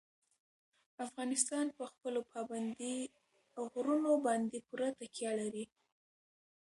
افغانستان 1.05 1.65
په 1.77 1.83
خپلو 1.91 2.19
پابندي 2.33 2.95
غرونو 3.71 4.11
باندې 4.25 4.57
پوره 4.67 4.89
تکیه 4.99 5.31
لري. 5.39 5.65